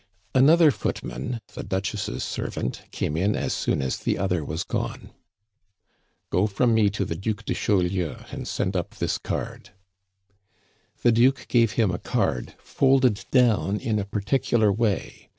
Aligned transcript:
Another 0.33 0.71
footman, 0.71 1.41
the 1.53 1.61
Duchess' 1.61 2.23
servant, 2.23 2.81
came 2.89 3.15
in 3.15 3.35
as 3.35 3.53
soon 3.53 3.83
as 3.83 3.97
the 3.99 4.17
other 4.17 4.43
was 4.43 4.63
gone. 4.63 5.11
"Go 6.31 6.47
from 6.47 6.73
me 6.73 6.89
to 6.89 7.05
the 7.05 7.13
Duc 7.15 7.45
de 7.45 7.53
Chaulieu, 7.53 8.15
and 8.31 8.47
send 8.47 8.75
up 8.75 8.95
this 8.95 9.19
card." 9.19 9.73
The 11.03 11.11
Duke 11.11 11.45
gave 11.49 11.73
him 11.73 11.91
a 11.91 11.99
card 11.99 12.55
folded 12.57 13.25
down 13.29 13.79
in 13.79 13.99
a 13.99 14.03
particular 14.05 14.73
way. 14.73 15.29